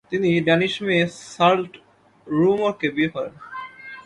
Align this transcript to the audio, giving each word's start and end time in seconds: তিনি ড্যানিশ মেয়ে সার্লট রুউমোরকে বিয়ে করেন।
তিনি 0.11 0.29
ড্যানিশ 0.47 0.73
মেয়ে 0.85 1.05
সার্লট 1.33 1.73
রুউমোরকে 2.27 2.87
বিয়ে 2.95 3.13
করেন। 3.15 3.33